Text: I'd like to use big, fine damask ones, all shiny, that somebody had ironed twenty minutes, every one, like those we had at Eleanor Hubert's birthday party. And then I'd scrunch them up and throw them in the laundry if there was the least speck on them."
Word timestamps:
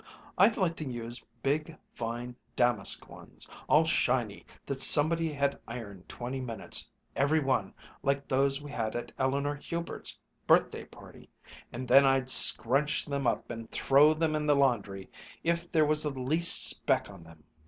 I'd 0.35 0.57
like 0.57 0.75
to 0.77 0.83
use 0.89 1.23
big, 1.43 1.77
fine 1.93 2.35
damask 2.55 3.07
ones, 3.07 3.47
all 3.69 3.85
shiny, 3.85 4.47
that 4.65 4.81
somebody 4.81 5.31
had 5.31 5.59
ironed 5.67 6.09
twenty 6.09 6.41
minutes, 6.41 6.89
every 7.15 7.39
one, 7.39 7.75
like 8.01 8.27
those 8.27 8.63
we 8.63 8.71
had 8.71 8.95
at 8.95 9.11
Eleanor 9.19 9.53
Hubert's 9.53 10.17
birthday 10.47 10.85
party. 10.85 11.29
And 11.71 11.87
then 11.87 12.03
I'd 12.03 12.31
scrunch 12.31 13.05
them 13.05 13.27
up 13.27 13.51
and 13.51 13.69
throw 13.69 14.15
them 14.15 14.33
in 14.33 14.47
the 14.47 14.55
laundry 14.55 15.07
if 15.43 15.69
there 15.69 15.85
was 15.85 16.01
the 16.01 16.09
least 16.09 16.65
speck 16.67 17.07
on 17.07 17.23
them." 17.23 17.43